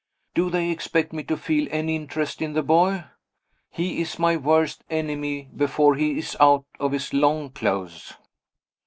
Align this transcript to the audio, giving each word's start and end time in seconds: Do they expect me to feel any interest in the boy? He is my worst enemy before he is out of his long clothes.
Do 0.33 0.49
they 0.49 0.71
expect 0.71 1.13
me 1.13 1.21
to 1.25 1.37
feel 1.37 1.67
any 1.69 1.95
interest 1.95 2.41
in 2.41 2.53
the 2.53 2.63
boy? 2.63 3.03
He 3.69 4.01
is 4.01 4.17
my 4.17 4.35
worst 4.35 4.83
enemy 4.89 5.51
before 5.55 5.93
he 5.93 6.17
is 6.17 6.35
out 6.39 6.65
of 6.79 6.91
his 6.93 7.13
long 7.13 7.51
clothes. 7.51 8.13